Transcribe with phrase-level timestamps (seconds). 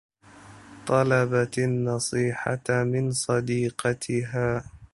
[0.87, 4.63] طلبت النّصيحة من صديقتها.